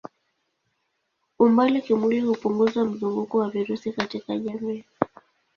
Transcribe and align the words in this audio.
Umbali 1.43 1.77
kimwili 1.85 2.27
hupunguza 2.27 2.85
mzunguko 2.85 3.37
wa 3.37 3.49
virusi 3.49 3.91
katika 3.93 4.37
jamii. 4.37 4.83